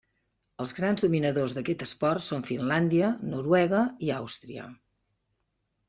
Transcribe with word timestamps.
Els 0.63 0.71
grans 0.79 1.03
dominadors 1.05 1.53
d'aquest 1.59 1.85
esport 1.87 2.25
són 2.29 2.47
Finlàndia, 2.49 3.13
Noruega 3.35 3.87
i 4.09 4.15
Àustria. 4.19 4.71